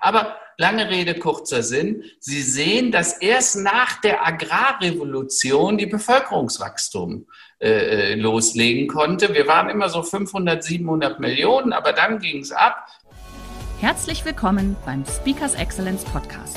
[0.00, 2.04] Aber lange Rede, kurzer Sinn.
[2.20, 7.26] Sie sehen, dass erst nach der Agrarrevolution die Bevölkerungswachstum
[7.60, 9.34] äh, äh loslegen konnte.
[9.34, 12.86] Wir waren immer so 500, 700 Millionen, aber dann ging es ab.
[13.80, 16.56] Herzlich willkommen beim Speakers Excellence Podcast.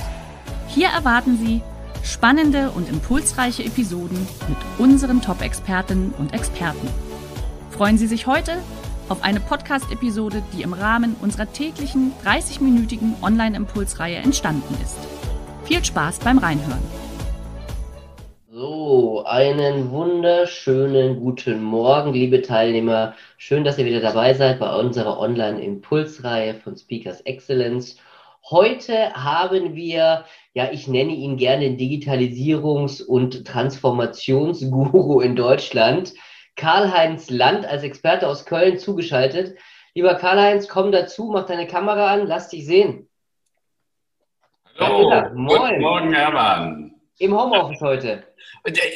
[0.67, 1.61] Hier erwarten Sie
[2.03, 6.87] spannende und impulsreiche Episoden mit unseren Top-Expertinnen und Experten.
[7.71, 8.57] Freuen Sie sich heute
[9.09, 14.97] auf eine Podcast-Episode, die im Rahmen unserer täglichen 30-minütigen Online-Impulsreihe entstanden ist.
[15.63, 16.81] Viel Spaß beim Reinhören.
[18.51, 23.13] So, einen wunderschönen guten Morgen, liebe Teilnehmer.
[23.37, 27.97] Schön, dass ihr wieder dabei seid bei unserer Online-Impulsreihe von Speakers Excellence.
[28.49, 36.13] Heute haben wir, ja, ich nenne ihn gerne Digitalisierungs- und Transformationsguru in Deutschland,
[36.57, 39.57] Karl-Heinz Land als Experte aus Köln zugeschaltet.
[39.93, 43.09] Lieber Karl-Heinz, komm dazu, mach deine Kamera an, lass dich sehen.
[44.77, 46.95] Hallo, guten Morgen, Hermann.
[47.19, 48.26] Im Homeoffice heute.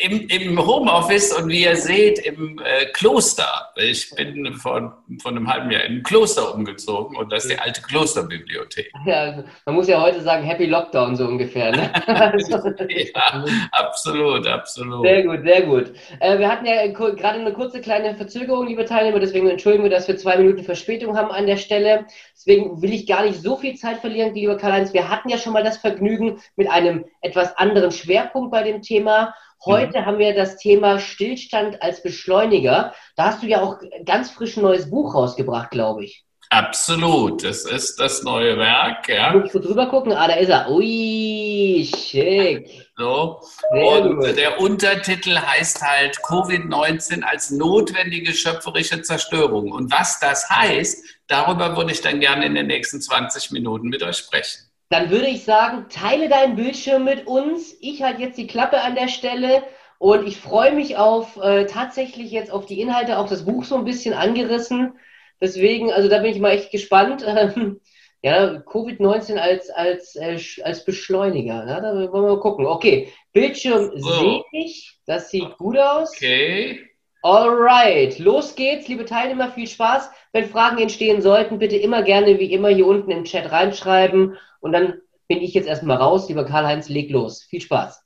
[0.04, 3.70] Im, Im, Homeoffice und wie ihr seht, im äh, Kloster.
[3.76, 7.60] Ich bin vor, vor einem halben Jahr in ein Kloster umgezogen und das ist die
[7.60, 8.92] alte Klosterbibliothek.
[9.06, 11.72] Ja, man muss ja heute sagen, Happy Lockdown so ungefähr.
[11.72, 11.92] Ne?
[12.90, 15.06] ja, absolut, absolut.
[15.06, 15.94] Sehr gut, sehr gut.
[16.20, 20.08] Äh, wir hatten ja gerade eine kurze kleine Verzögerung, liebe Teilnehmer, deswegen entschuldigen wir, dass
[20.08, 22.06] wir zwei Minuten Verspätung haben an der Stelle.
[22.34, 24.94] Deswegen will ich gar nicht so viel Zeit verlieren, lieber Karl-Heinz.
[24.94, 29.34] Wir hatten ja schon mal das Vergnügen mit einem etwas anderen Schwerpunkt bei dem Thema.
[29.66, 30.06] Heute mhm.
[30.06, 32.94] haben wir das Thema Stillstand als Beschleuniger.
[33.16, 36.26] Da hast du ja auch ganz frisch ein neues Buch rausgebracht, glaube ich.
[36.54, 39.08] Absolut, das ist das neue Werk.
[39.08, 39.32] Ja.
[39.32, 40.12] Muss ich kurz drüber gucken?
[40.12, 40.70] Ah, da ist er.
[40.70, 42.90] Ui, schick.
[42.98, 43.40] So.
[43.72, 49.72] Und der Untertitel heißt halt Covid-19 als notwendige schöpferische Zerstörung.
[49.72, 54.04] Und was das heißt, darüber würde ich dann gerne in den nächsten 20 Minuten mit
[54.04, 54.71] euch sprechen.
[54.92, 57.78] Dann würde ich sagen, teile deinen Bildschirm mit uns.
[57.80, 59.64] Ich halte jetzt die Klappe an der Stelle
[60.00, 63.78] und ich freue mich auf äh, tatsächlich jetzt auf die Inhalte, auch das Buch so
[63.78, 65.00] ein bisschen angerissen.
[65.40, 67.22] Deswegen, also da bin ich mal echt gespannt.
[68.22, 71.66] ja, Covid-19 als, als, äh, als Beschleuniger.
[71.66, 72.66] Ja, da wollen wir mal gucken.
[72.66, 74.10] Okay, Bildschirm so.
[74.10, 75.00] sehe ich.
[75.06, 76.12] Das sieht gut aus.
[76.18, 76.91] Okay.
[77.24, 80.10] Alright, los geht's, liebe Teilnehmer, viel Spaß.
[80.32, 84.72] Wenn Fragen entstehen sollten, bitte immer gerne wie immer hier unten im Chat reinschreiben und
[84.72, 86.28] dann bin ich jetzt erstmal raus.
[86.30, 87.44] Lieber Karl-Heinz, leg los.
[87.44, 88.04] Viel Spaß.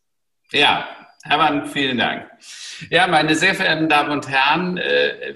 [0.51, 0.87] Ja,
[1.23, 2.29] Hermann, vielen Dank.
[2.89, 5.33] Ja, meine sehr verehrten Damen und Herren, äh,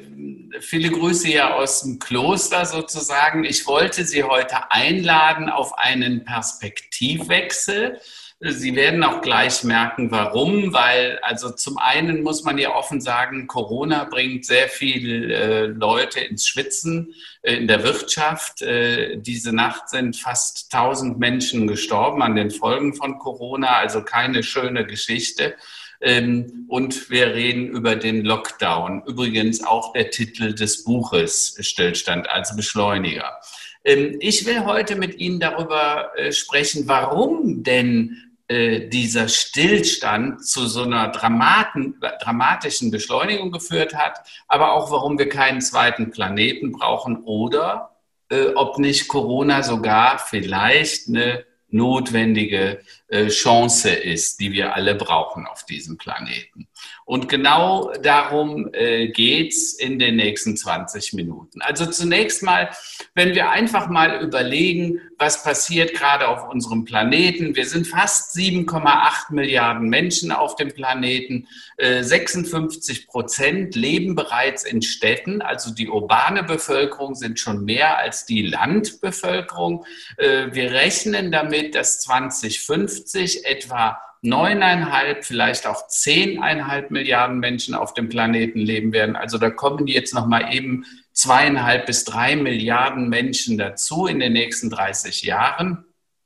[0.60, 3.46] viele Grüße hier aus dem Kloster sozusagen.
[3.46, 8.00] Ich wollte Sie heute einladen auf einen Perspektivwechsel
[8.42, 13.48] Sie werden auch gleich merken, warum, weil also zum einen muss man ja offen sagen,
[13.48, 18.62] Corona bringt sehr viele äh, Leute ins Schwitzen äh, in der Wirtschaft.
[18.62, 24.42] Äh, diese Nacht sind fast 1000 Menschen gestorben an den Folgen von Corona, also keine
[24.42, 25.56] schöne Geschichte.
[26.00, 29.04] Ähm, und wir reden über den Lockdown.
[29.06, 33.38] Übrigens auch der Titel des Buches Stillstand als Beschleuniger.
[33.84, 40.66] Ähm, ich will heute mit Ihnen darüber äh, sprechen, warum denn äh, dieser Stillstand zu
[40.66, 47.24] so einer Dramaten, dramatischen Beschleunigung geführt hat, aber auch warum wir keinen zweiten Planeten brauchen
[47.26, 47.96] oder
[48.30, 55.46] äh, ob nicht Corona sogar vielleicht eine notwendige äh, Chance ist, die wir alle brauchen
[55.46, 56.68] auf diesem Planeten.
[57.10, 61.60] Und genau darum äh, geht's in den nächsten 20 Minuten.
[61.60, 62.70] Also zunächst mal,
[63.16, 67.56] wenn wir einfach mal überlegen, was passiert gerade auf unserem Planeten.
[67.56, 71.48] Wir sind fast 7,8 Milliarden Menschen auf dem Planeten.
[71.78, 75.42] Äh, 56 Prozent leben bereits in Städten.
[75.42, 79.84] Also die urbane Bevölkerung sind schon mehr als die Landbevölkerung.
[80.18, 88.10] Äh, wir rechnen damit, dass 2050 etwa neuneinhalb, vielleicht auch zehneinhalb Milliarden Menschen auf dem
[88.10, 89.16] Planeten leben werden.
[89.16, 94.34] Also da kommen jetzt noch mal eben zweieinhalb bis drei Milliarden Menschen dazu in den
[94.34, 95.86] nächsten 30 Jahren.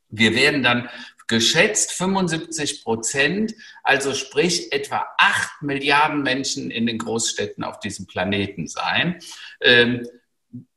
[0.10, 0.90] Wir werden dann
[1.28, 8.68] geschätzt 75 Prozent, also sprich etwa acht Milliarden Menschen in den Großstädten auf diesem Planeten
[8.68, 9.20] sein.
[9.62, 10.08] Ähm,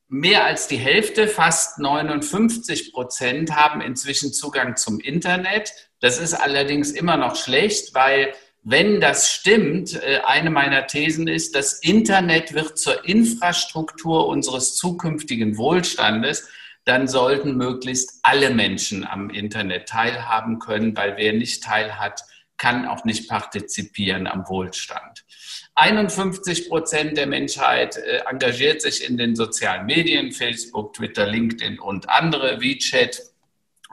[0.08, 5.85] mehr als die Hälfte, fast 59 Prozent, haben inzwischen Zugang zum Internet.
[6.00, 8.32] Das ist allerdings immer noch schlecht, weil
[8.62, 15.56] wenn das stimmt, äh, eine meiner Thesen ist, das Internet wird zur Infrastruktur unseres zukünftigen
[15.56, 16.48] Wohlstandes,
[16.84, 22.22] dann sollten möglichst alle Menschen am Internet teilhaben können, weil wer nicht teilhat,
[22.56, 25.24] kann auch nicht partizipieren am Wohlstand.
[25.74, 32.08] 51 Prozent der Menschheit äh, engagiert sich in den sozialen Medien, Facebook, Twitter, LinkedIn und
[32.08, 33.20] andere, WeChat.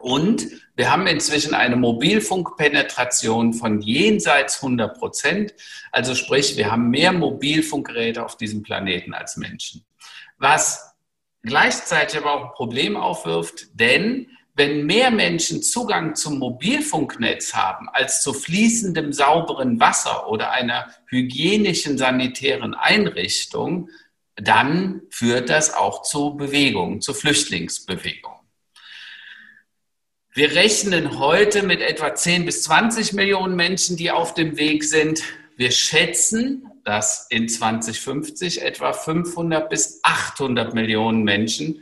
[0.03, 5.53] Und wir haben inzwischen eine Mobilfunkpenetration von jenseits 100 Prozent.
[5.94, 9.85] Also sprich, wir haben mehr Mobilfunkgeräte auf diesem Planeten als Menschen.
[10.38, 10.94] Was
[11.41, 18.21] gleichzeitig aber auch ein Problem aufwirft, denn wenn mehr Menschen Zugang zum Mobilfunknetz haben als
[18.21, 23.89] zu fließendem sauberen Wasser oder einer hygienischen sanitären Einrichtung,
[24.35, 28.32] dann führt das auch zu Bewegungen, zu Flüchtlingsbewegungen.
[30.35, 35.21] Wir rechnen heute mit etwa 10 bis 20 Millionen Menschen, die auf dem Weg sind.
[35.57, 41.80] Wir schätzen, dass in 2050 etwa 500 bis 800 Millionen Menschen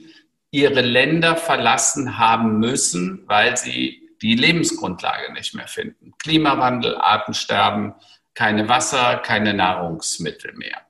[0.52, 6.12] ihre Länder verlassen haben müssen, weil sie die Lebensgrundlage nicht mehr finden.
[6.18, 7.94] Klimawandel, Artensterben,
[8.34, 10.82] keine Wasser, keine Nahrungsmittel mehr.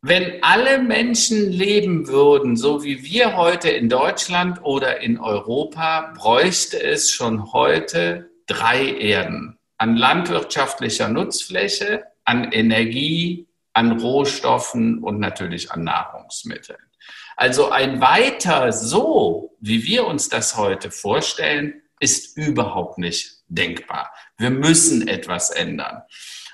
[0.00, 6.80] Wenn alle Menschen leben würden, so wie wir heute in Deutschland oder in Europa, bräuchte
[6.80, 15.82] es schon heute drei Erden an landwirtschaftlicher Nutzfläche, an Energie, an Rohstoffen und natürlich an
[15.82, 16.78] Nahrungsmitteln.
[17.36, 24.12] Also ein weiter so, wie wir uns das heute vorstellen, ist überhaupt nicht denkbar.
[24.36, 26.02] Wir müssen etwas ändern.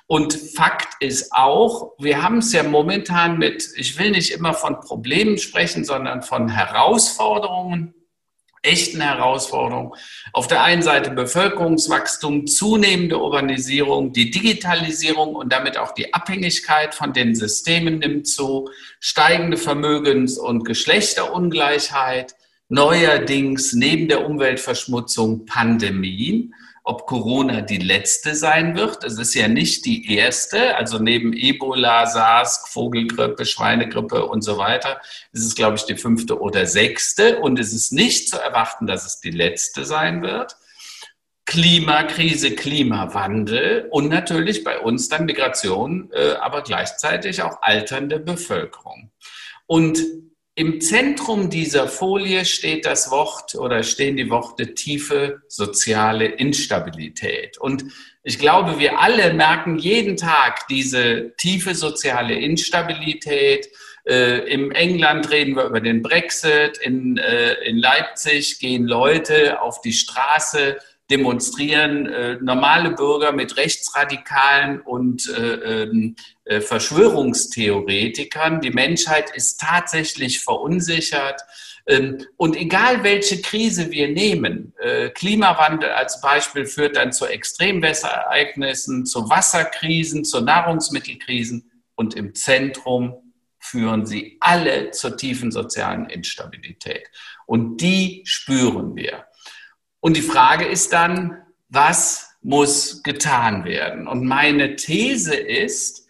[0.06, 4.80] Und Fakt ist auch, wir haben es ja momentan mit, ich will nicht immer von
[4.80, 7.94] Problemen sprechen, sondern von Herausforderungen
[8.64, 9.92] echten Herausforderungen.
[10.32, 17.12] Auf der einen Seite Bevölkerungswachstum, zunehmende Urbanisierung, die Digitalisierung und damit auch die Abhängigkeit von
[17.12, 18.70] den Systemen nimmt zu,
[19.00, 22.34] steigende Vermögens- und Geschlechterungleichheit,
[22.68, 29.04] neuerdings neben der Umweltverschmutzung Pandemien ob Corona die letzte sein wird.
[29.04, 30.76] Es ist ja nicht die erste.
[30.76, 35.00] Also neben Ebola, SARS, Vogelgrippe, Schweinegrippe und so weiter
[35.32, 37.40] ist es, glaube ich, die fünfte oder sechste.
[37.40, 40.56] Und es ist nicht zu erwarten, dass es die letzte sein wird.
[41.46, 49.10] Klimakrise, Klimawandel und natürlich bei uns dann Migration, äh, aber gleichzeitig auch alternde Bevölkerung.
[49.66, 50.00] Und
[50.56, 57.58] im Zentrum dieser Folie steht das Wort oder stehen die Worte tiefe soziale Instabilität.
[57.58, 57.84] Und
[58.22, 63.68] ich glaube, wir alle merken jeden Tag diese tiefe soziale Instabilität.
[64.06, 66.78] Äh, Im England reden wir über den Brexit.
[66.78, 70.78] In, äh, in Leipzig gehen Leute auf die Straße,
[71.10, 78.60] demonstrieren äh, normale Bürger mit Rechtsradikalen und äh, ähm, äh, Verschwörungstheoretikern.
[78.60, 81.42] Die Menschheit ist tatsächlich verunsichert.
[81.86, 89.04] Ähm, und egal welche Krise wir nehmen, äh, Klimawandel als Beispiel führt dann zu Extremwetterereignissen,
[89.04, 97.08] zu Wasserkrisen, zu Nahrungsmittelkrisen und im Zentrum führen sie alle zur tiefen sozialen Instabilität.
[97.46, 99.26] Und die spüren wir.
[100.04, 104.06] Und die Frage ist dann, was muss getan werden?
[104.06, 106.06] Und meine These ist,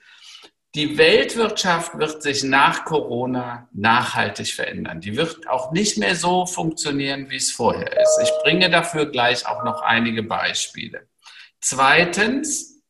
[0.75, 5.01] die Weltwirtschaft wird sich nach Corona nachhaltig verändern.
[5.01, 8.19] Die wird auch nicht mehr so funktionieren, wie es vorher ist.
[8.25, 11.07] Ich bringe dafür gleich auch noch einige Beispiele.
[11.61, 12.83] Zweitens,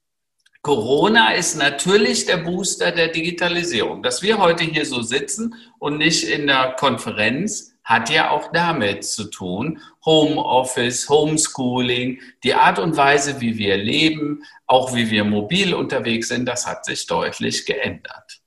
[0.63, 4.03] Corona ist natürlich der Booster der Digitalisierung.
[4.03, 9.05] Dass wir heute hier so sitzen und nicht in der Konferenz, hat ja auch damit
[9.05, 9.81] zu tun.
[10.05, 16.47] Homeoffice, Homeschooling, die Art und Weise, wie wir leben, auch wie wir mobil unterwegs sind,
[16.47, 18.41] das hat sich deutlich geändert.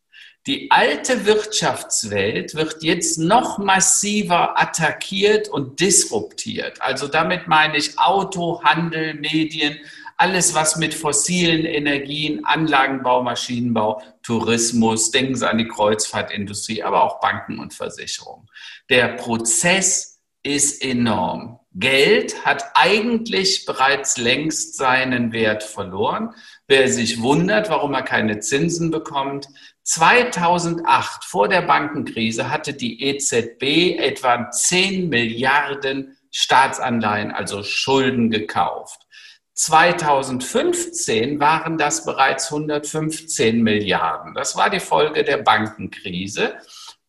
[0.48, 6.82] Die alte Wirtschaftswelt wird jetzt noch massiver attackiert und disruptiert.
[6.82, 9.77] Also damit meine ich Auto, Handel, Medien,
[10.18, 17.20] alles, was mit fossilen Energien, Anlagenbau, Maschinenbau, Tourismus, denken Sie an die Kreuzfahrtindustrie, aber auch
[17.20, 18.50] Banken und Versicherungen.
[18.90, 21.60] Der Prozess ist enorm.
[21.74, 26.34] Geld hat eigentlich bereits längst seinen Wert verloren.
[26.68, 29.48] Wer sich wundert, warum er keine Zinsen bekommt,
[29.84, 39.07] 2008 vor der Bankenkrise hatte die EZB etwa 10 Milliarden Staatsanleihen, also Schulden gekauft.
[39.58, 44.36] 2015 waren das bereits 115 Milliarden.
[44.36, 46.58] Das war die Folge der Bankenkrise.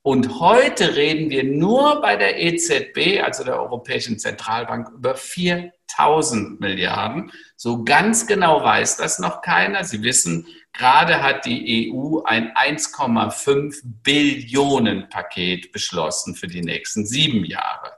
[0.00, 7.30] Und heute reden wir nur bei der EZB, also der Europäischen Zentralbank, über 4000 Milliarden.
[7.56, 9.84] So ganz genau weiß das noch keiner.
[9.84, 17.44] Sie wissen, gerade hat die EU ein 1,5 Billionen Paket beschlossen für die nächsten sieben
[17.44, 17.97] Jahre.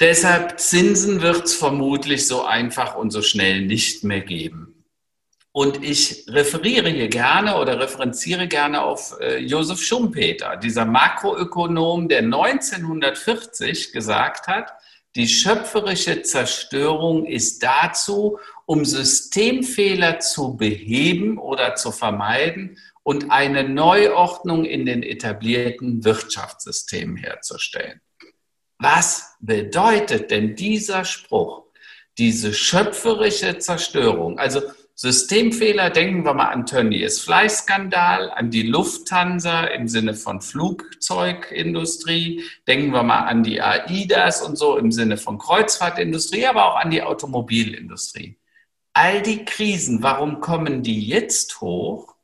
[0.00, 4.80] Deshalb Zinsen wird es vermutlich so einfach und so schnell nicht mehr geben.
[5.52, 12.20] Und ich referiere hier gerne oder referenziere gerne auf äh, Josef Schumpeter, dieser Makroökonom, der
[12.20, 14.72] 1940 gesagt hat,
[15.16, 24.64] die schöpferische Zerstörung ist dazu, um Systemfehler zu beheben oder zu vermeiden und eine Neuordnung
[24.64, 28.00] in den etablierten Wirtschaftssystemen herzustellen.
[28.80, 31.64] Was bedeutet denn dieser Spruch?
[32.16, 34.38] Diese schöpferische Zerstörung.
[34.38, 34.62] Also
[34.94, 42.92] Systemfehler, denken wir mal an Tönnies Fleißskandal, an die Lufthansa im Sinne von Flugzeugindustrie, denken
[42.92, 47.02] wir mal an die AIDAS und so im Sinne von Kreuzfahrtindustrie, aber auch an die
[47.02, 48.38] Automobilindustrie.
[48.94, 52.14] All die Krisen, warum kommen die jetzt hoch?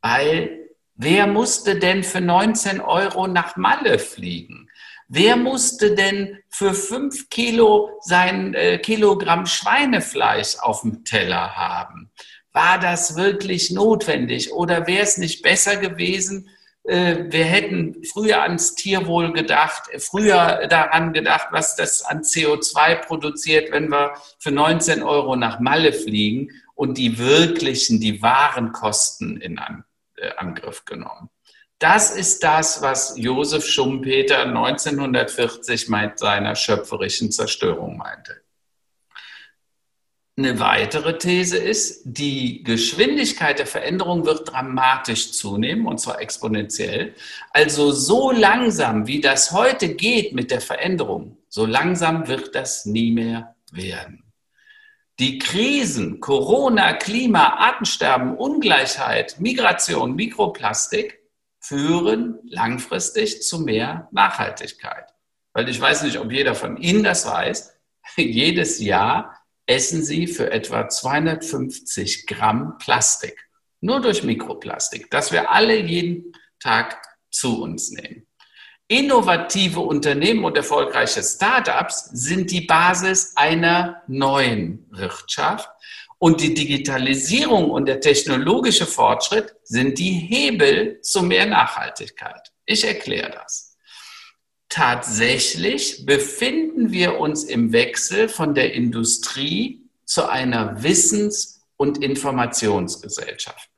[0.00, 4.70] Weil wer musste denn für 19 Euro nach Malle fliegen?
[5.08, 12.10] Wer musste denn für fünf Kilo sein äh, Kilogramm Schweinefleisch auf dem Teller haben?
[12.52, 16.48] War das wirklich notwendig oder wäre es nicht besser gewesen,
[16.84, 23.72] äh, wir hätten früher ans Tierwohl gedacht, früher daran gedacht, was das an CO2 produziert,
[23.72, 29.58] wenn wir für 19 Euro nach Malle fliegen und die wirklichen, die wahren Kosten in
[30.16, 31.30] äh, Angriff genommen.
[31.78, 38.44] Das ist das, was Josef Schumpeter 1940 mit seiner schöpferischen Zerstörung meinte.
[40.36, 47.14] Eine weitere These ist, die Geschwindigkeit der Veränderung wird dramatisch zunehmen, und zwar exponentiell.
[47.50, 53.12] Also so langsam, wie das heute geht mit der Veränderung, so langsam wird das nie
[53.12, 54.24] mehr werden.
[55.20, 61.20] Die Krisen, Corona, Klima, Artensterben, Ungleichheit, Migration, Mikroplastik,
[61.66, 65.14] führen langfristig zu mehr Nachhaltigkeit.
[65.54, 67.74] Weil ich weiß nicht, ob jeder von Ihnen das weiß,
[68.16, 73.48] jedes Jahr essen Sie für etwa 250 Gramm Plastik.
[73.80, 78.26] Nur durch Mikroplastik, das wir alle jeden Tag zu uns nehmen.
[78.88, 85.70] Innovative Unternehmen und erfolgreiche Startups sind die Basis einer neuen Wirtschaft,
[86.18, 92.52] und die Digitalisierung und der technologische Fortschritt sind die Hebel zu mehr Nachhaltigkeit.
[92.66, 93.76] Ich erkläre das.
[94.68, 103.70] Tatsächlich befinden wir uns im Wechsel von der Industrie zu einer Wissens- und Informationsgesellschaft.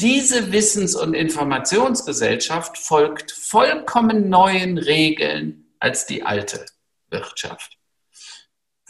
[0.00, 6.64] Diese Wissens- und Informationsgesellschaft folgt vollkommen neuen Regeln als die alte
[7.10, 7.77] Wirtschaft.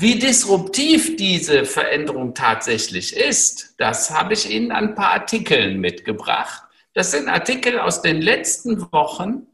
[0.01, 6.63] Wie disruptiv diese Veränderung tatsächlich ist, das habe ich Ihnen an ein paar Artikeln mitgebracht.
[6.95, 9.49] Das sind Artikel aus den letzten Wochen.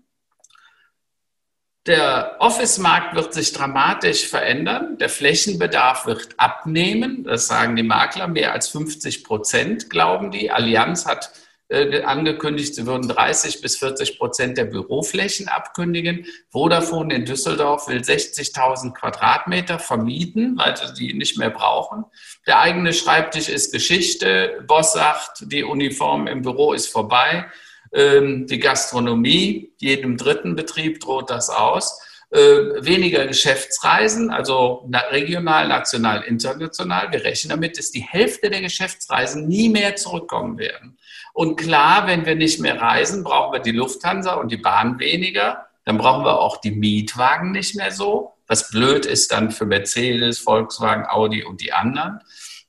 [1.87, 4.99] Der Office-Markt wird sich dramatisch verändern.
[4.99, 7.25] Der Flächenbedarf wird abnehmen.
[7.25, 8.29] Das sagen die Makler.
[8.29, 10.51] Mehr als 50 Prozent glauben die.
[10.51, 11.33] Allianz hat
[11.71, 16.27] angekündigt, sie würden 30 bis 40 Prozent der Büroflächen abkündigen.
[16.51, 22.05] Vodafone in Düsseldorf will 60.000 Quadratmeter vermieten, weil sie die nicht mehr brauchen.
[22.47, 24.63] Der eigene Schreibtisch ist Geschichte.
[24.67, 27.47] Boss sagt, die Uniform im Büro ist vorbei.
[27.93, 32.01] Ähm, die Gastronomie, jedem dritten Betrieb droht das aus.
[32.31, 37.13] Äh, weniger Geschäftsreisen, also regional, national, international.
[37.13, 40.99] Wir rechnen damit, dass die Hälfte der Geschäftsreisen nie mehr zurückkommen werden.
[41.35, 45.67] Und klar, wenn wir nicht mehr reisen, brauchen wir die Lufthansa und die Bahn weniger.
[45.85, 48.35] Dann brauchen wir auch die Mietwagen nicht mehr so.
[48.47, 52.21] Was blöd ist dann für Mercedes, Volkswagen, Audi und die anderen.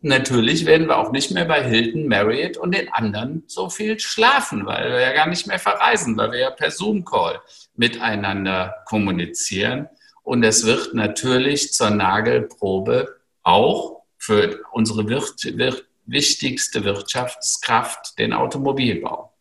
[0.01, 4.65] Natürlich werden wir auch nicht mehr bei Hilton, Marriott und den anderen so viel schlafen,
[4.65, 7.39] weil wir ja gar nicht mehr verreisen, weil wir ja per Zoom-Call
[7.75, 9.89] miteinander kommunizieren.
[10.23, 19.33] Und es wird natürlich zur Nagelprobe auch für unsere Wirt, Wirt, wichtigste Wirtschaftskraft, den Automobilbau.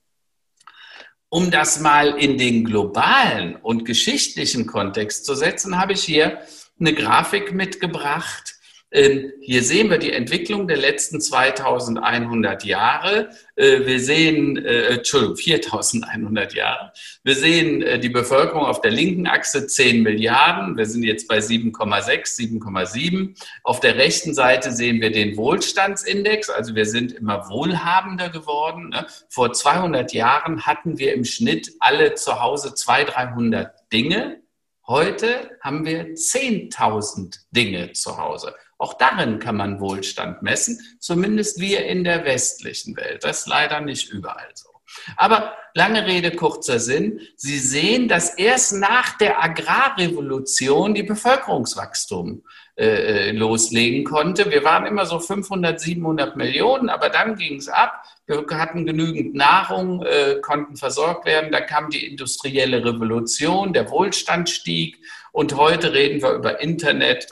[1.28, 6.40] Um das mal in den globalen und geschichtlichen Kontext zu setzen, habe ich hier
[6.78, 8.53] eine Grafik mitgebracht.
[8.94, 13.28] Ähm, hier sehen wir die Entwicklung der letzten 2100 Jahre.
[13.56, 16.92] Äh, wir sehen, äh, Entschuldigung, 4100 Jahre.
[17.24, 20.76] Wir sehen äh, die Bevölkerung auf der linken Achse 10 Milliarden.
[20.76, 23.36] Wir sind jetzt bei 7,6, 7,7.
[23.64, 26.48] Auf der rechten Seite sehen wir den Wohlstandsindex.
[26.48, 28.90] Also wir sind immer wohlhabender geworden.
[28.90, 29.06] Ne?
[29.28, 34.40] Vor 200 Jahren hatten wir im Schnitt alle zu Hause 200, 300 Dinge.
[34.86, 38.54] Heute haben wir 10.000 Dinge zu Hause.
[38.84, 43.24] Auch darin kann man Wohlstand messen, zumindest wir in der westlichen Welt.
[43.24, 44.68] Das ist leider nicht überall so.
[45.16, 47.18] Aber lange Rede, kurzer Sinn.
[47.34, 52.42] Sie sehen, dass erst nach der Agrarrevolution die Bevölkerungswachstum
[52.76, 54.50] äh, äh loslegen konnte.
[54.50, 58.04] Wir waren immer so 500, 700 Millionen, aber dann ging es ab.
[58.26, 61.52] Wir hatten genügend Nahrung, äh, konnten versorgt werden.
[61.52, 64.98] Dann kam die industrielle Revolution, der Wohlstand stieg
[65.32, 67.28] und heute reden wir über Internet,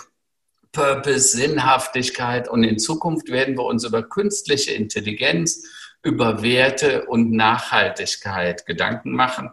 [0.72, 5.64] Purpose, Sinnhaftigkeit und in Zukunft werden wir uns über künstliche Intelligenz,
[6.02, 9.50] über Werte und Nachhaltigkeit Gedanken machen,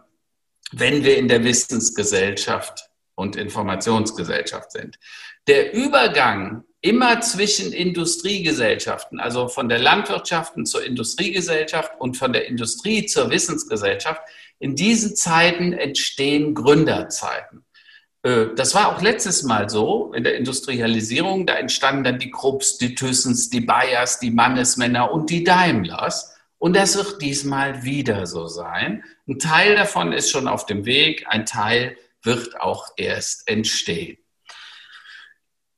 [0.72, 4.98] wenn wir in der Wissensgesellschaft und Informationsgesellschaft sind.
[5.46, 13.06] Der Übergang immer zwischen Industriegesellschaften, also von der Landwirtschaft zur Industriegesellschaft und von der Industrie
[13.06, 14.22] zur Wissensgesellschaft,
[14.58, 17.64] in diesen Zeiten entstehen Gründerzeiten.
[18.22, 21.46] Äh, das war auch letztes Mal so in der Industrialisierung.
[21.46, 26.36] Da entstanden dann die Krupps, die Thyssens, die Bayers, die Mannesmänner und die Daimlers.
[26.58, 29.02] Und das wird diesmal wieder so sein.
[29.26, 34.18] Ein Teil davon ist schon auf dem Weg, ein Teil wird auch erst entstehen.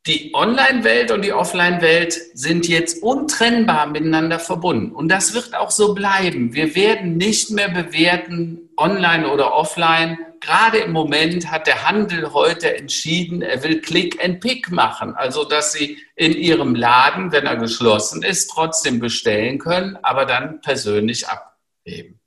[0.08, 4.90] Die Online-Welt und die Offline-Welt sind jetzt untrennbar miteinander verbunden.
[4.90, 6.52] Und das wird auch so bleiben.
[6.54, 12.76] Wir werden nicht mehr bewerten, online oder offline, gerade im Moment hat der Handel heute
[12.76, 15.14] entschieden, er will Click and Pick machen.
[15.14, 20.60] Also, dass Sie in Ihrem Laden, wenn er geschlossen ist, trotzdem bestellen können, aber dann
[20.60, 22.20] persönlich abheben.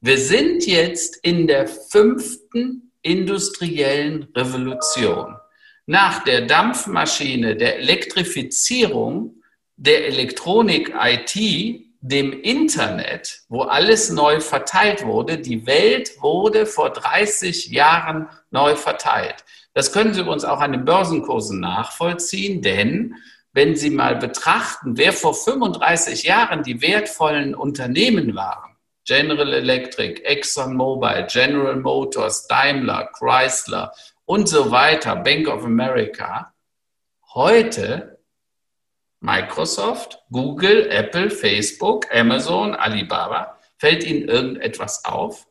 [0.00, 5.36] Wir sind jetzt in der fünften industriellen Revolution.
[5.86, 9.42] Nach der Dampfmaschine, der Elektrifizierung,
[9.76, 15.38] der Elektronik IT dem Internet, wo alles neu verteilt wurde.
[15.38, 19.44] Die Welt wurde vor 30 Jahren neu verteilt.
[19.74, 23.16] Das können Sie uns auch an den Börsenkursen nachvollziehen, denn
[23.52, 31.26] wenn Sie mal betrachten, wer vor 35 Jahren die wertvollen Unternehmen waren, General Electric, ExxonMobil,
[31.30, 33.92] General Motors, Daimler, Chrysler
[34.24, 36.52] und so weiter, Bank of America,
[37.34, 38.15] heute
[39.26, 45.48] Microsoft, Google, Apple, Facebook, Amazon, Alibaba, fällt Ihnen irgendetwas auf?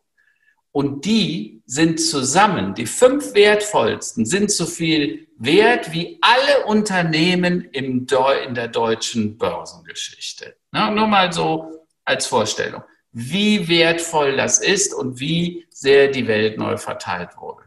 [0.71, 8.05] Und die sind zusammen, die fünf wertvollsten, sind so viel wert wie alle Unternehmen in
[8.07, 10.55] der deutschen Börsengeschichte.
[10.71, 16.57] Na, nur mal so als Vorstellung, wie wertvoll das ist und wie sehr die Welt
[16.57, 17.64] neu verteilt wurde.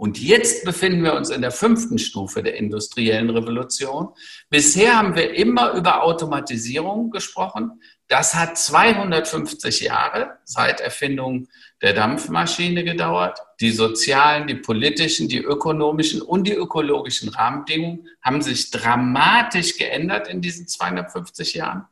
[0.00, 4.08] Und jetzt befinden wir uns in der fünften Stufe der industriellen Revolution.
[4.48, 7.82] Bisher haben wir immer über Automatisierung gesprochen.
[8.08, 11.48] Das hat 250 Jahre seit Erfindung
[11.82, 13.40] der Dampfmaschine gedauert.
[13.60, 20.40] Die sozialen, die politischen, die ökonomischen und die ökologischen Rahmenbedingungen haben sich dramatisch geändert in
[20.40, 21.84] diesen 250 Jahren.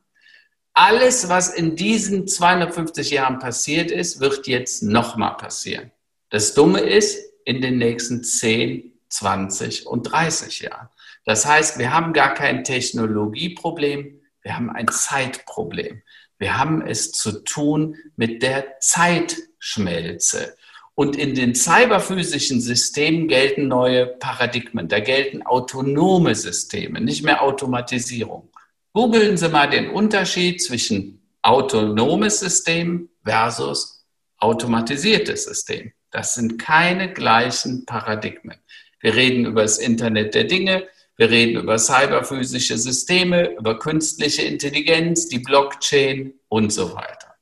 [0.73, 5.91] Alles, was in diesen 250 Jahren passiert ist, wird jetzt nochmal passieren.
[6.31, 10.87] Das Dumme ist, in den nächsten 10, 20 und 30 Jahren.
[11.25, 16.03] Das heißt, wir haben gar kein Technologieproblem, wir haben ein Zeitproblem.
[16.37, 20.55] Wir haben es zu tun mit der Zeitschmelze.
[20.95, 24.87] Und in den cyberphysischen Systemen gelten neue Paradigmen.
[24.87, 28.49] Da gelten autonome Systeme, nicht mehr Automatisierung.
[28.93, 34.05] Googeln Sie mal den Unterschied zwischen autonomes System versus
[34.37, 35.91] automatisiertes System.
[36.11, 38.57] Das sind keine gleichen Paradigmen.
[38.99, 45.27] Wir reden über das Internet der Dinge, wir reden über cyberphysische Systeme, über künstliche Intelligenz,
[45.27, 47.35] die Blockchain und so weiter.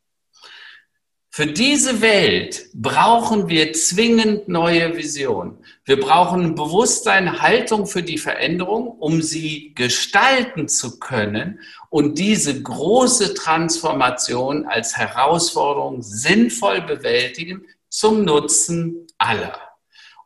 [1.29, 5.63] Für diese Welt brauchen wir zwingend neue Visionen.
[5.85, 11.59] Wir brauchen Bewusstsein, Haltung für die Veränderung, um sie gestalten zu können
[11.91, 17.63] und diese große Transformation als Herausforderung sinnvoll bewältigen,
[17.97, 19.59] zum Nutzen aller.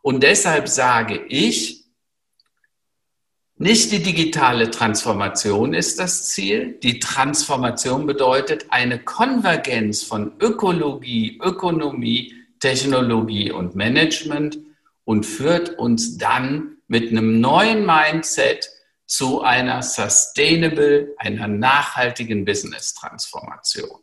[0.02, 1.86] Und deshalb sage ich,
[3.56, 6.78] nicht die digitale Transformation ist das Ziel.
[6.82, 14.58] Die Transformation bedeutet eine Konvergenz von Ökologie, Ökonomie, Technologie und Management
[15.04, 18.68] und führt uns dann mit einem neuen Mindset
[19.06, 23.98] zu einer sustainable, einer nachhaltigen Business-Transformation.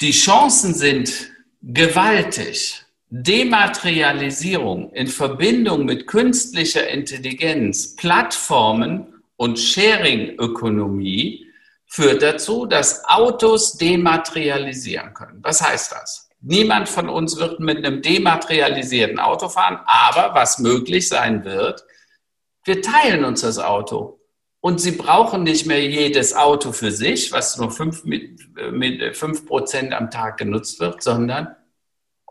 [0.00, 2.82] Die Chancen sind gewaltig.
[3.08, 11.46] Dematerialisierung in Verbindung mit künstlicher Intelligenz, Plattformen und Sharing-Ökonomie
[11.86, 15.38] führt dazu, dass Autos dematerialisieren können.
[15.42, 16.28] Was heißt das?
[16.40, 21.84] Niemand von uns wird mit einem dematerialisierten Auto fahren, aber was möglich sein wird,
[22.64, 24.20] wir teilen uns das Auto.
[24.60, 28.40] Und Sie brauchen nicht mehr jedes Auto für sich, was nur fünf, mit,
[28.72, 31.54] mit fünf Prozent am Tag genutzt wird, sondern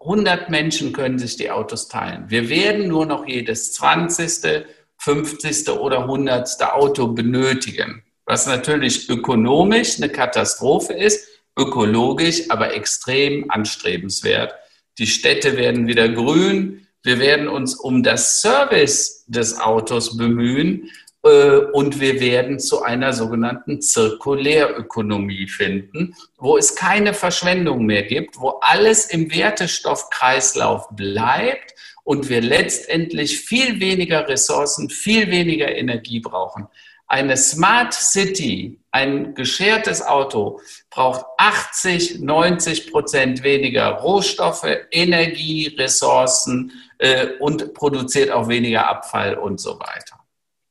[0.05, 2.25] 100 Menschen können sich die Autos teilen.
[2.29, 4.65] Wir werden nur noch jedes 20.,
[4.97, 5.69] 50.
[5.69, 6.61] oder 100.
[6.73, 14.53] Auto benötigen, was natürlich ökonomisch eine Katastrophe ist, ökologisch aber extrem anstrebenswert.
[14.97, 16.88] Die Städte werden wieder grün.
[17.03, 20.89] Wir werden uns um das Service des Autos bemühen
[21.25, 28.59] und wir werden zu einer sogenannten Zirkulärökonomie finden, wo es keine Verschwendung mehr gibt, wo
[28.61, 36.67] alles im Wertestoffkreislauf bleibt und wir letztendlich viel weniger Ressourcen, viel weniger Energie brauchen.
[37.07, 40.59] Eine Smart City, ein geschertes Auto,
[40.91, 49.59] braucht 80, 90 Prozent weniger Rohstoffe, Energie, Ressourcen äh, und produziert auch weniger Abfall und
[49.59, 50.14] so weiter.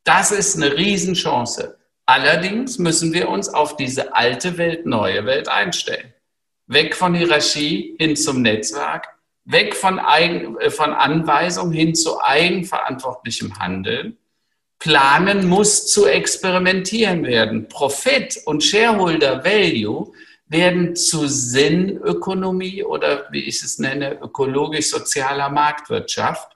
[0.05, 1.79] Das ist eine Riesenchance.
[2.07, 6.13] Allerdings müssen wir uns auf diese alte Welt, neue Welt einstellen.
[6.67, 9.09] Weg von Hierarchie hin zum Netzwerk,
[9.45, 14.19] weg von, Eigen, äh, von Anweisung hin zu eigenverantwortlichem Handeln.
[14.79, 17.69] Planen muss zu experimentieren werden.
[17.69, 20.13] Profit und Shareholder Value
[20.47, 26.55] werden zu Sinnökonomie oder wie ich es nenne, ökologisch-sozialer Marktwirtschaft.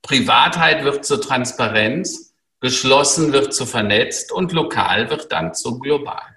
[0.00, 2.25] Privatheit wird zur Transparenz
[2.60, 6.36] Geschlossen wird zu vernetzt und lokal wird dann zu global.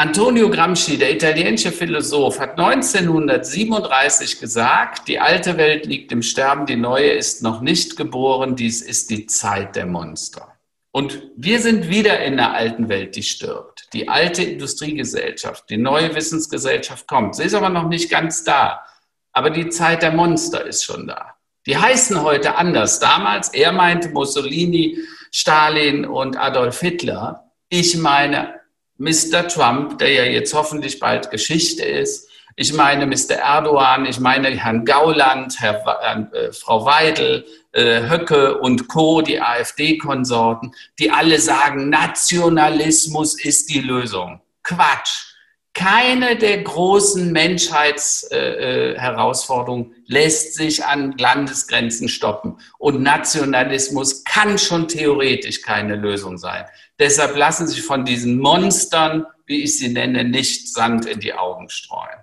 [0.00, 6.76] Antonio Gramsci, der italienische Philosoph, hat 1937 gesagt, die alte Welt liegt im Sterben, die
[6.76, 10.56] neue ist noch nicht geboren, dies ist die Zeit der Monster.
[10.92, 13.88] Und wir sind wieder in der alten Welt, die stirbt.
[13.92, 17.34] Die alte Industriegesellschaft, die neue Wissensgesellschaft kommt.
[17.34, 18.84] Sie ist aber noch nicht ganz da.
[19.32, 21.37] Aber die Zeit der Monster ist schon da.
[21.68, 22.98] Die heißen heute anders.
[22.98, 24.96] Damals, er meinte Mussolini,
[25.30, 27.44] Stalin und Adolf Hitler.
[27.68, 28.54] Ich meine
[28.96, 29.46] Mr.
[29.46, 32.26] Trump, der ja jetzt hoffentlich bald Geschichte ist.
[32.56, 33.34] Ich meine Mr.
[33.34, 40.74] Erdogan, ich meine Herrn Gauland, Herr, äh, Frau Weidel, äh, Höcke und Co., die AfD-Konsorten,
[40.98, 44.40] die alle sagen, Nationalismus ist die Lösung.
[44.62, 45.34] Quatsch
[45.74, 52.58] keine der großen Menschheitsherausforderungen äh, lässt sich an Landesgrenzen stoppen.
[52.78, 56.64] Und Nationalismus kann schon theoretisch keine Lösung sein.
[56.98, 61.68] Deshalb lassen sich von diesen Monstern, wie ich sie nenne, nicht Sand in die Augen
[61.68, 62.18] streuen.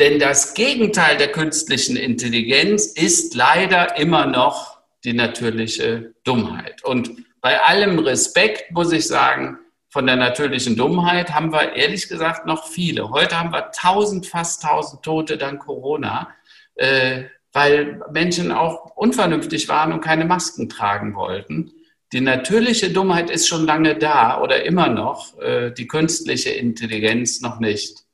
[0.00, 6.84] Denn das Gegenteil der künstlichen Intelligenz ist leider immer noch die natürliche Dummheit.
[6.84, 9.58] Und bei allem Respekt muss ich sagen,
[9.98, 13.10] von der natürlichen Dummheit haben wir ehrlich gesagt noch viele.
[13.10, 16.28] Heute haben wir 1000, fast 1000 Tote dank Corona,
[16.76, 21.72] äh, weil Menschen auch unvernünftig waren und keine Masken tragen wollten.
[22.12, 27.58] Die natürliche Dummheit ist schon lange da oder immer noch, äh, die künstliche Intelligenz noch
[27.58, 28.04] nicht.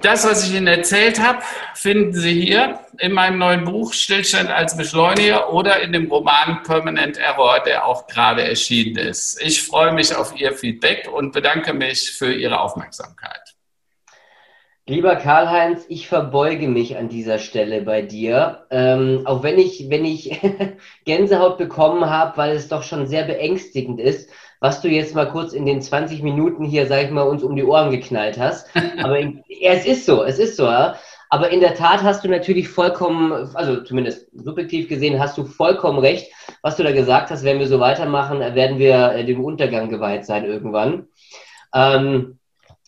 [0.00, 1.42] Das, was ich Ihnen erzählt habe,
[1.74, 7.18] finden Sie hier in meinem neuen Buch Stillstand als Beschleuniger oder in dem Roman Permanent
[7.18, 9.42] Error, der auch gerade erschienen ist.
[9.42, 13.57] Ich freue mich auf Ihr Feedback und bedanke mich für Ihre Aufmerksamkeit.
[14.88, 18.64] Lieber Karl-Heinz, ich verbeuge mich an dieser Stelle bei dir.
[18.70, 20.40] Ähm, auch wenn ich, wenn ich
[21.04, 25.52] Gänsehaut bekommen habe, weil es doch schon sehr beängstigend ist, was du jetzt mal kurz
[25.52, 28.68] in den 20 Minuten hier, sag ich mal, uns um die Ohren geknallt hast.
[29.02, 30.96] Aber in, ja, es ist so, es ist so, ja.
[31.28, 35.98] Aber in der Tat hast du natürlich vollkommen, also zumindest subjektiv gesehen, hast du vollkommen
[35.98, 37.44] recht, was du da gesagt hast.
[37.44, 41.08] Wenn wir so weitermachen, werden wir äh, dem Untergang geweiht sein irgendwann.
[41.74, 42.37] Ähm,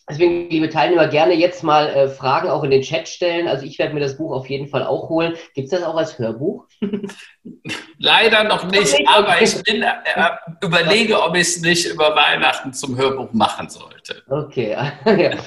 [0.09, 3.47] Deswegen, liebe Teilnehmer, gerne jetzt mal äh, Fragen auch in den Chat stellen.
[3.47, 5.35] Also ich werde mir das Buch auf jeden Fall auch holen.
[5.53, 6.65] Gibt es das auch als Hörbuch?
[7.97, 9.93] Leider noch nicht, aber ich bin, äh,
[10.61, 14.23] überlege, ob ich es nicht über Weihnachten zum Hörbuch machen sollte.
[14.27, 14.71] Okay,
[15.05, 15.37] ja.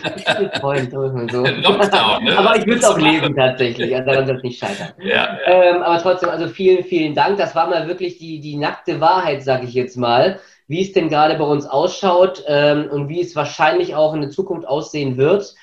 [0.61, 1.03] Freund, so.
[1.03, 2.39] Lockdown, ne?
[2.39, 4.93] Aber ich würde es auch lesen tatsächlich, also daran soll es nicht scheitern.
[4.99, 5.39] Ja, ja.
[5.47, 7.39] Ähm, aber trotzdem, also vielen, vielen Dank.
[7.39, 11.09] Das war mal wirklich die, die nackte Wahrheit, sage ich jetzt mal wie es denn
[11.09, 15.55] gerade bei uns ausschaut ähm, und wie es wahrscheinlich auch in der Zukunft aussehen wird.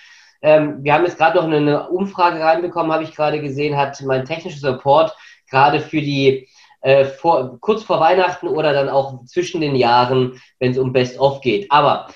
[0.41, 4.01] Ähm, wir haben jetzt gerade noch eine, eine Umfrage reinbekommen, habe ich gerade gesehen, hat
[4.01, 5.15] mein technischer Support
[5.49, 6.47] gerade für die
[6.81, 11.41] äh, vor, kurz vor Weihnachten oder dann auch zwischen den Jahren, wenn es um Best-of
[11.41, 11.71] geht.
[11.71, 12.07] Aber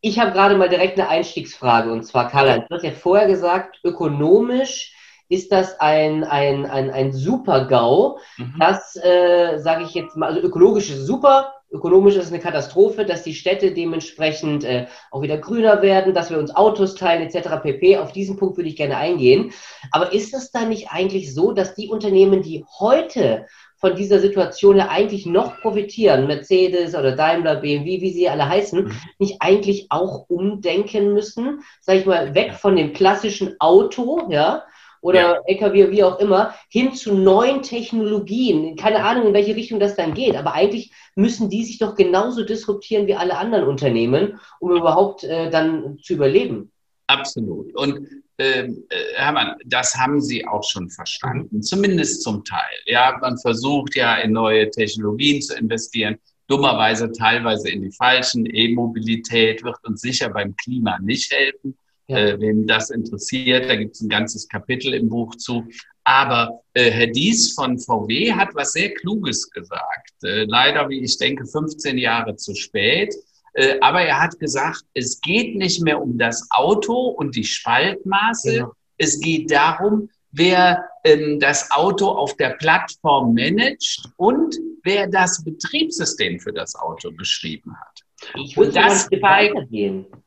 [0.00, 3.80] ich habe gerade mal direkt eine Einstiegsfrage und zwar, Karl, du hast ja vorher gesagt,
[3.84, 4.94] ökonomisch
[5.28, 8.18] ist das ein, ein, ein, ein Super-GAU.
[8.36, 8.54] Mhm.
[8.58, 13.04] Das, äh, sage ich jetzt mal, also ökologisch ist super, ökonomisch ist es eine Katastrophe,
[13.04, 17.62] dass die Städte dementsprechend äh, auch wieder grüner werden, dass wir uns Autos teilen etc.
[17.62, 17.98] pp.
[17.98, 19.52] Auf diesen Punkt würde ich gerne eingehen.
[19.90, 23.46] Aber ist es dann nicht eigentlich so, dass die Unternehmen, die heute
[23.82, 28.84] von dieser Situation ja eigentlich noch profitieren, Mercedes oder Daimler, BMW, wie sie alle heißen,
[28.84, 28.92] mhm.
[29.18, 34.62] nicht eigentlich auch umdenken müssen, sage ich mal, weg von dem klassischen Auto, ja,
[35.02, 35.40] oder ja.
[35.46, 38.76] LKW, wie auch immer, hin zu neuen Technologien.
[38.76, 42.44] Keine Ahnung, in welche Richtung das dann geht, aber eigentlich müssen die sich doch genauso
[42.44, 46.70] disruptieren wie alle anderen Unternehmen, um überhaupt äh, dann zu überleben.
[47.08, 47.74] Absolut.
[47.74, 52.76] Und ähm, äh, Hermann, das haben Sie auch schon verstanden, zumindest zum Teil.
[52.86, 58.46] Ja, man versucht ja in neue Technologien zu investieren, dummerweise teilweise in die falschen.
[58.46, 61.76] E-Mobilität wird uns sicher beim Klima nicht helfen.
[62.08, 62.18] Ja.
[62.18, 65.64] Äh, wem das interessiert, da gibt es ein ganzes Kapitel im Buch zu.
[66.04, 70.12] Aber äh, Herr Dies von VW hat was sehr Kluges gesagt.
[70.24, 73.14] Äh, leider, wie ich denke, 15 Jahre zu spät.
[73.54, 78.52] Äh, aber er hat gesagt, es geht nicht mehr um das Auto und die Spaltmaße.
[78.52, 78.72] Genau.
[78.98, 86.40] Es geht darum, wer ähm, das Auto auf der Plattform managt und wer das Betriebssystem
[86.40, 88.00] für das Auto geschrieben hat.
[88.36, 89.54] Ich und das zeigt,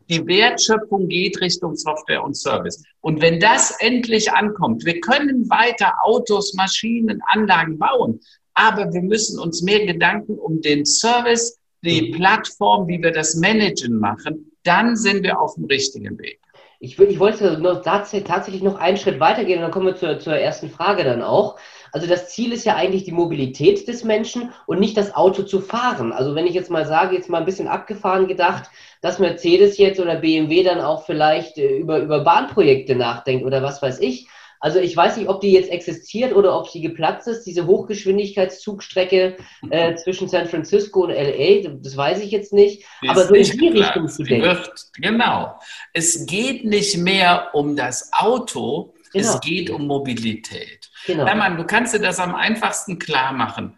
[0.09, 2.83] die Wertschöpfung geht Richtung Software und Service.
[3.01, 8.19] Und wenn das endlich ankommt, wir können weiter Autos, Maschinen, Anlagen bauen,
[8.53, 12.17] aber wir müssen uns mehr Gedanken um den Service, die mhm.
[12.17, 16.39] Plattform, wie wir das Managen machen, dann sind wir auf dem richtigen Weg.
[16.79, 20.35] Ich, ich wollte noch, tatsächlich noch einen Schritt weitergehen und dann kommen wir zur, zur
[20.35, 21.57] ersten Frage dann auch.
[21.95, 25.62] Also das Ziel ist ja eigentlich die Mobilität des Menschen und nicht das Auto zu
[25.62, 26.12] fahren.
[26.12, 28.65] Also wenn ich jetzt mal sage, jetzt mal ein bisschen abgefahren gedacht,
[28.99, 33.81] dass Mercedes jetzt oder BMW dann auch vielleicht äh, über, über Bahnprojekte nachdenkt oder was
[33.81, 34.27] weiß ich.
[34.60, 39.38] Also ich weiß nicht, ob die jetzt existiert oder ob sie geplatzt ist, diese Hochgeschwindigkeitszugstrecke
[39.69, 42.84] äh, zwischen San Francisco und LA, das weiß ich jetzt nicht.
[43.03, 43.95] Die aber so in die geplatzt.
[43.95, 44.47] Richtung zu denken.
[44.47, 45.58] Wird, genau.
[45.93, 49.34] Es geht nicht mehr um das Auto, genau.
[49.34, 50.89] es geht um Mobilität.
[51.06, 51.25] Genau.
[51.25, 53.78] Hermann, du kannst dir das am einfachsten klar machen.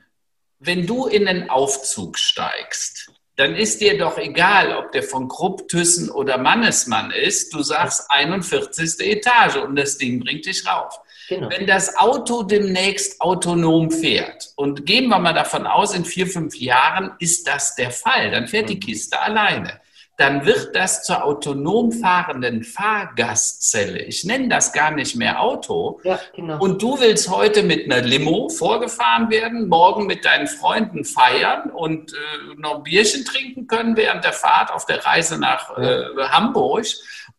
[0.59, 5.67] Wenn du in einen Aufzug steigst, dann ist dir doch egal, ob der von Krupp,
[5.69, 7.53] Thyssen oder Mannesmann ist.
[7.53, 8.99] Du sagst 41.
[8.99, 10.99] Etage und das Ding bringt dich rauf.
[11.29, 11.49] Genau.
[11.49, 16.55] Wenn das Auto demnächst autonom fährt, und gehen wir mal davon aus, in vier, fünf
[16.55, 18.79] Jahren ist das der Fall, dann fährt die mhm.
[18.79, 19.81] Kiste alleine
[20.17, 23.99] dann wird das zur autonom fahrenden Fahrgastzelle.
[23.99, 25.99] Ich nenne das gar nicht mehr Auto.
[26.03, 26.59] Ja, genau.
[26.59, 32.13] Und du willst heute mit einer Limo vorgefahren werden, morgen mit deinen Freunden feiern und
[32.13, 32.15] äh,
[32.57, 36.85] noch ein Bierchen trinken können während der Fahrt auf der Reise nach äh, Hamburg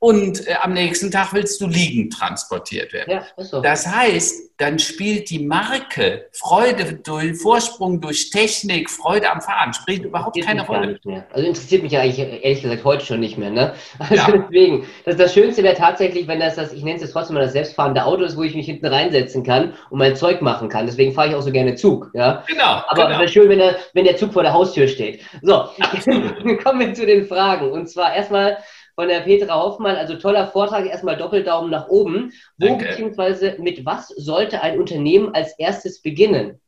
[0.00, 3.10] und äh, am nächsten Tag willst du liegend transportiert werden.
[3.10, 3.60] Ja, ist so.
[3.60, 10.04] Das heißt, dann spielt die Marke Freude durch Vorsprung durch Technik, Freude am Fahren, spielt
[10.04, 10.98] überhaupt keine Rolle.
[11.32, 13.50] Also interessiert mich ja eigentlich ehrlich gesagt heute schon nicht mehr.
[13.50, 13.74] Ne?
[13.98, 14.26] Also ja.
[14.30, 17.40] deswegen, das, das Schönste wäre tatsächlich, wenn das, das ich nenne es jetzt trotzdem mal
[17.40, 20.86] das selbstfahrende Auto ist, wo ich mich hinten reinsetzen kann und mein Zeug machen kann.
[20.86, 22.10] Deswegen fahre ich auch so gerne Zug.
[22.14, 22.44] Ja?
[22.46, 22.82] Genau.
[22.88, 23.10] Aber genau.
[23.10, 25.20] es wäre schön, wenn der, wenn der Zug vor der Haustür steht.
[25.42, 25.68] So,
[26.64, 27.70] kommen wir zu den Fragen.
[27.70, 28.58] Und zwar erstmal,
[28.98, 29.94] von der Petra Hoffmann.
[29.94, 32.32] Also toller Vortrag, erstmal Doppeldaumen nach oben.
[32.56, 32.86] Wo Danke.
[32.86, 36.60] beziehungsweise mit was sollte ein Unternehmen als erstes beginnen,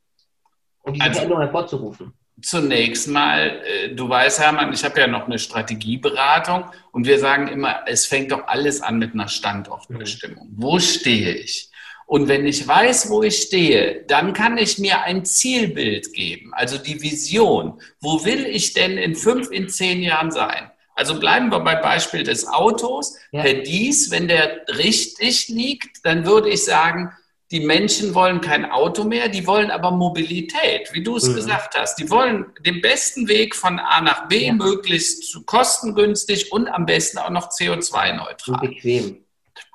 [0.82, 2.12] um diese also, Veränderung hervorzurufen?
[2.40, 7.48] Zunächst mal, äh, du weißt, Hermann, ich habe ja noch eine Strategieberatung und wir sagen
[7.48, 10.50] immer, es fängt doch alles an mit einer Standortbestimmung.
[10.50, 10.62] Mhm.
[10.62, 11.68] Wo stehe ich?
[12.06, 16.78] Und wenn ich weiß, wo ich stehe, dann kann ich mir ein Zielbild geben, also
[16.78, 17.80] die Vision.
[18.00, 20.70] Wo will ich denn in fünf, in zehn Jahren sein?
[21.00, 23.16] Also bleiben wir beim Beispiel des Autos.
[23.32, 23.40] Ja.
[23.40, 27.10] Herr Dies, wenn der richtig liegt, dann würde ich sagen,
[27.50, 31.36] die Menschen wollen kein Auto mehr, die wollen aber Mobilität, wie du es mhm.
[31.36, 31.96] gesagt hast.
[31.96, 34.52] Die wollen den besten Weg von A nach B, ja.
[34.52, 38.60] möglichst kostengünstig und am besten auch noch CO2-neutral.
[38.60, 39.24] Und bequem.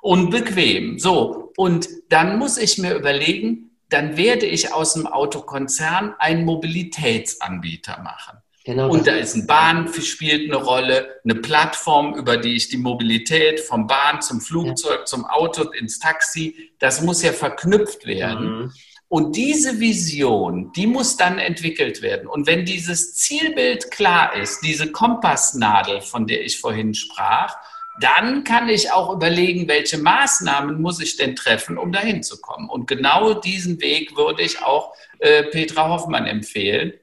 [0.00, 1.00] Und bequem.
[1.00, 8.00] So, und dann muss ich mir überlegen, dann werde ich aus dem Autokonzern einen Mobilitätsanbieter
[8.00, 8.38] machen.
[8.66, 12.78] Genau, und da ist ein Bahn spielt eine Rolle, eine Plattform, über die ich die
[12.78, 15.04] Mobilität vom Bahn zum Flugzeug, ja.
[15.04, 18.62] zum Auto, ins Taxi, das muss ja verknüpft werden.
[18.62, 18.72] Mhm.
[19.06, 22.26] Und diese Vision, die muss dann entwickelt werden.
[22.26, 27.54] Und wenn dieses Zielbild klar ist, diese Kompassnadel, von der ich vorhin sprach,
[28.00, 32.68] dann kann ich auch überlegen, welche Maßnahmen muss ich denn treffen, um dahin zu kommen.
[32.68, 36.94] Und genau diesen Weg würde ich auch äh, Petra Hoffmann empfehlen.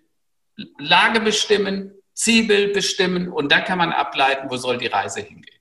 [0.78, 5.60] Lage bestimmen, Zielbild bestimmen und dann kann man ableiten, wo soll die Reise hingehen.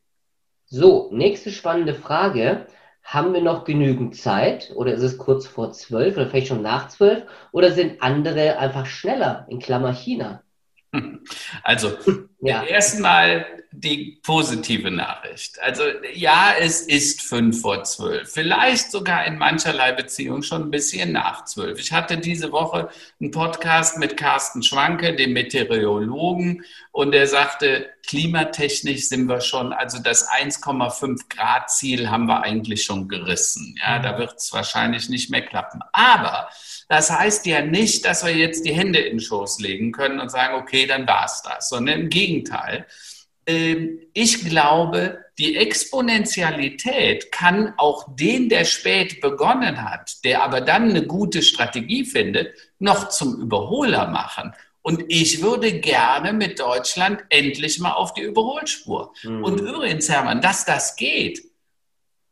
[0.67, 2.67] So, nächste spannende Frage.
[3.03, 6.89] Haben wir noch genügend Zeit oder ist es kurz vor zwölf oder vielleicht schon nach
[6.89, 10.43] zwölf oder sind andere einfach schneller, in Klammer China?
[11.63, 11.97] Also,
[12.41, 12.65] ja.
[12.65, 15.59] erstmal die positive Nachricht.
[15.61, 15.83] Also
[16.15, 21.47] ja, es ist fünf vor zwölf, vielleicht sogar in mancherlei Beziehung schon ein bisschen nach
[21.47, 21.79] zwölf.
[21.81, 29.09] Ich hatte diese Woche einen Podcast mit Carsten Schwanke, dem Meteorologen, und er sagte, klimatechnisch
[29.09, 33.77] sind wir schon, also das 1,5 Grad Ziel haben wir eigentlich schon gerissen.
[33.83, 35.81] Ja, da wird es wahrscheinlich nicht mehr klappen.
[35.93, 36.51] Aber
[36.89, 40.31] das heißt ja nicht, dass wir jetzt die Hände in den Schoß legen können und
[40.31, 42.87] sagen, okay, dann war es das, sondern im Gegenteil.
[43.47, 50.91] Ähm, ich glaube, die Exponentialität kann auch den, der spät begonnen hat, der aber dann
[50.91, 54.53] eine gute Strategie findet, noch zum Überholer machen.
[54.83, 59.15] Und ich würde gerne mit Deutschland endlich mal auf die Überholspur.
[59.23, 59.45] Mhm.
[59.45, 61.52] Und übrigens, Hermann, dass das geht,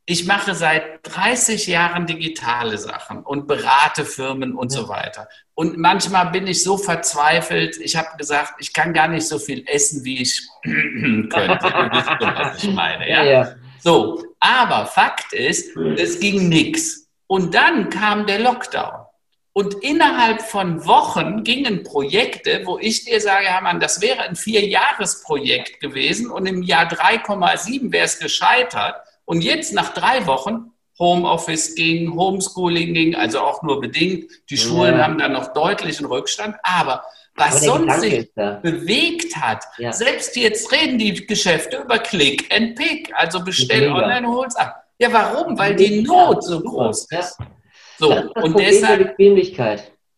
[0.06, 5.28] ich mache seit 30 Jahren digitale Sachen und berate Firmen und so weiter.
[5.54, 9.64] Und manchmal bin ich so verzweifelt, ich habe gesagt, ich kann gar nicht so viel
[9.66, 11.30] essen, wie ich könnte.
[11.30, 13.08] wisst, was ich meine.
[13.08, 13.22] Ja?
[13.22, 13.54] Ja, ja.
[13.82, 17.08] So, aber Fakt ist, es ging nichts.
[17.26, 19.06] Und dann kam der Lockdown.
[19.52, 25.80] Und innerhalb von Wochen gingen Projekte, wo ich dir sage, Hermann, das wäre ein Vierjahresprojekt
[25.80, 28.96] gewesen und im Jahr 3,7 wäre es gescheitert.
[29.30, 34.28] Und jetzt nach drei Wochen Homeoffice ging, Homeschooling ging, also auch nur bedingt.
[34.50, 35.04] Die Schulen ja.
[35.04, 36.56] haben da noch deutlichen Rückstand.
[36.64, 37.04] Aber
[37.36, 39.92] was aber sonst sich bewegt hat, ja.
[39.92, 44.82] selbst jetzt reden die Geschäfte über Click and Pick, also bestell online und hol's ab.
[44.98, 45.56] Ja, warum?
[45.56, 47.38] Weil die Not so groß ist.
[48.00, 49.16] So, und deshalb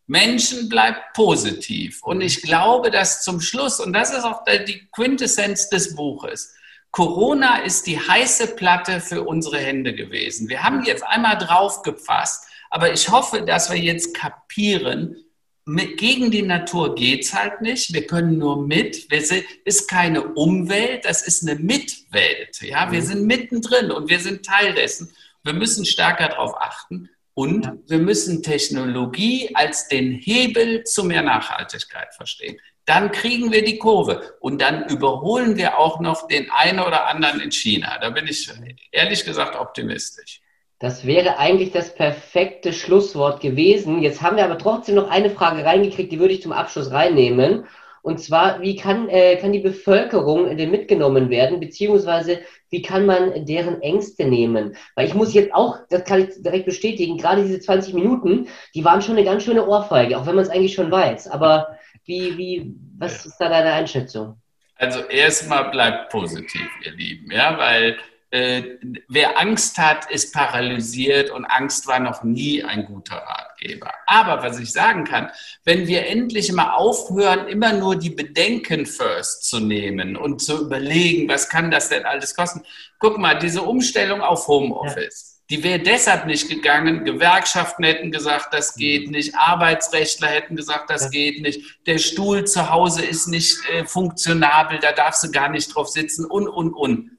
[0.06, 2.02] Menschen bleibt positiv.
[2.02, 6.54] Und ich glaube, dass zum Schluss, und das ist auch die Quintessenz des Buches,
[6.92, 10.50] Corona ist die heiße Platte für unsere Hände gewesen.
[10.50, 15.16] Wir haben jetzt einmal drauf gepasst, aber ich hoffe, dass wir jetzt kapieren,
[15.64, 17.94] mit, gegen die Natur geht es halt nicht.
[17.94, 19.06] Wir können nur mit.
[19.10, 19.32] Es
[19.64, 22.60] ist keine Umwelt, das ist eine Mitwelt.
[22.60, 23.06] Ja, wir mhm.
[23.06, 25.12] sind mittendrin und wir sind Teil dessen.
[25.44, 32.12] Wir müssen stärker darauf achten und wir müssen Technologie als den Hebel zu mehr Nachhaltigkeit
[32.14, 37.06] verstehen dann kriegen wir die Kurve und dann überholen wir auch noch den einen oder
[37.06, 37.98] anderen in China.
[38.00, 38.50] Da bin ich
[38.90, 40.40] ehrlich gesagt optimistisch.
[40.78, 44.02] Das wäre eigentlich das perfekte Schlusswort gewesen.
[44.02, 47.66] Jetzt haben wir aber trotzdem noch eine Frage reingekriegt, die würde ich zum Abschluss reinnehmen.
[48.02, 53.46] Und zwar, wie kann, äh, kann die Bevölkerung denn mitgenommen werden, beziehungsweise wie kann man
[53.46, 54.76] deren Ängste nehmen?
[54.96, 58.84] Weil ich muss jetzt auch, das kann ich direkt bestätigen, gerade diese 20 Minuten, die
[58.84, 61.28] waren schon eine ganz schöne Ohrfeige, auch wenn man es eigentlich schon weiß.
[61.28, 64.40] Aber wie, wie, was ist da deine Einschätzung?
[64.76, 67.98] Also erstmal bleibt positiv, ihr Lieben, ja, weil
[68.30, 73.92] äh, wer Angst hat, ist paralysiert und Angst war noch nie ein guter Ratgeber.
[74.06, 75.30] Aber was ich sagen kann,
[75.64, 81.28] wenn wir endlich mal aufhören, immer nur die Bedenken first zu nehmen und zu überlegen,
[81.28, 82.62] was kann das denn alles kosten?
[82.98, 85.26] Guck mal, diese Umstellung auf Homeoffice.
[85.26, 87.04] Ja die wäre deshalb nicht gegangen.
[87.04, 89.34] Gewerkschaften hätten gesagt, das geht nicht.
[89.34, 91.78] Arbeitsrechtler hätten gesagt, das geht nicht.
[91.84, 96.24] Der Stuhl zu Hause ist nicht äh, funktionabel, da darfst du gar nicht drauf sitzen
[96.24, 97.18] und, und, und.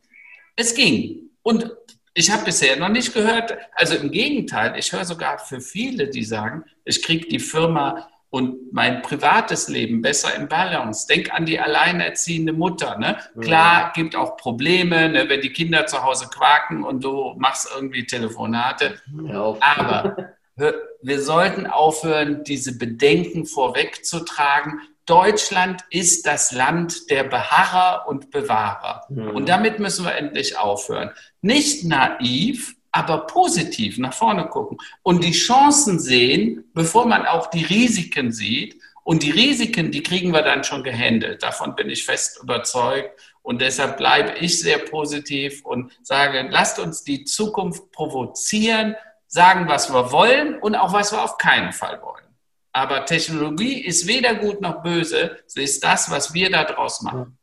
[0.56, 1.30] Es ging.
[1.44, 1.72] Und
[2.16, 6.24] ich habe bisher noch nicht gehört, also im Gegenteil, ich höre sogar für viele, die
[6.24, 11.06] sagen, ich kriege die Firma und mein privates Leben besser im Balance.
[11.08, 12.98] Denk an die alleinerziehende Mutter.
[12.98, 13.20] Ne?
[13.40, 18.08] Klar, gibt auch Probleme, ne, wenn die Kinder zu Hause quaken und du machst irgendwie
[18.08, 19.00] Telefonate.
[19.24, 19.56] Ja.
[19.60, 24.82] Aber wir sollten aufhören, diese Bedenken vorwegzutragen.
[25.06, 29.06] Deutschland ist das Land der Beharrer und Bewahrer.
[29.10, 29.30] Mhm.
[29.30, 31.12] Und damit müssen wir endlich aufhören.
[31.44, 37.66] Nicht naiv, aber positiv nach vorne gucken und die Chancen sehen, bevor man auch die
[37.66, 38.80] Risiken sieht.
[39.04, 41.44] Und die Risiken, die kriegen wir dann schon gehandelt.
[41.44, 43.20] Davon bin ich fest überzeugt.
[43.42, 48.96] Und deshalb bleibe ich sehr positiv und sage, lasst uns die Zukunft provozieren,
[49.28, 52.24] sagen, was wir wollen und auch was wir auf keinen Fall wollen.
[52.72, 55.38] Aber Technologie ist weder gut noch böse.
[55.48, 57.38] Sie ist das, was wir daraus machen.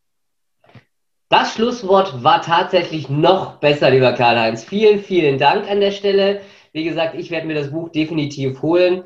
[1.31, 4.65] Das Schlusswort war tatsächlich noch besser, lieber Karl-Heinz.
[4.65, 6.41] Vielen, vielen Dank an der Stelle.
[6.73, 9.05] Wie gesagt, ich werde mir das Buch definitiv holen.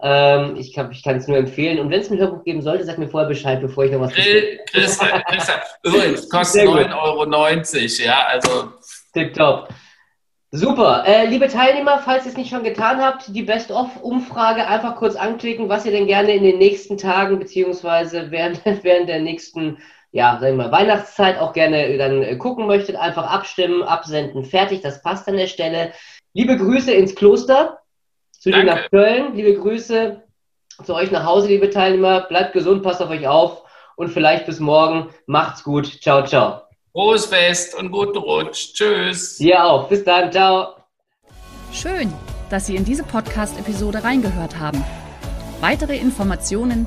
[0.00, 1.78] Ähm, ich kann es nur empfehlen.
[1.78, 4.14] Und wenn es ein Hörbuch geben sollte, sag mir vorher Bescheid, bevor ich noch was
[4.14, 5.52] Grill, Christa, Christa.
[5.82, 8.72] Übrigens, kostet 9,90 Euro, ja, also.
[9.12, 9.68] Tipptopp.
[10.52, 11.04] Super.
[11.06, 15.68] Äh, liebe Teilnehmer, falls ihr es nicht schon getan habt, die Best-of-Umfrage einfach kurz anklicken,
[15.68, 19.76] was ihr denn gerne in den nächsten Tagen beziehungsweise während, während der nächsten,
[20.12, 22.96] ja, sagen wir mal, Weihnachtszeit auch gerne dann äh, gucken möchtet.
[22.96, 24.80] Einfach abstimmen, absenden, fertig.
[24.80, 25.92] Das passt an der Stelle.
[26.32, 27.78] Liebe Grüße ins Kloster,
[28.32, 29.34] zu dir nach Köln.
[29.34, 30.22] Liebe Grüße
[30.84, 32.22] zu euch nach Hause, liebe Teilnehmer.
[32.22, 33.62] Bleibt gesund, passt auf euch auf
[33.96, 35.10] und vielleicht bis morgen.
[35.26, 35.86] Macht's gut.
[36.02, 36.62] Ciao, ciao.
[36.92, 38.74] Frohes Fest und guten Rutsch.
[38.74, 39.36] Tschüss.
[39.36, 39.88] Dir auch.
[39.88, 40.32] Bis dann.
[40.32, 40.76] Ciao.
[41.72, 42.12] Schön,
[42.48, 44.82] dass Sie in diese Podcast-Episode reingehört haben.
[45.60, 46.86] Weitere Informationen